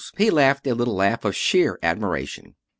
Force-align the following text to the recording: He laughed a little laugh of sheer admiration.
He 0.17 0.31
laughed 0.31 0.65
a 0.65 0.73
little 0.73 0.95
laugh 0.95 1.23
of 1.25 1.35
sheer 1.35 1.77
admiration. 1.83 2.55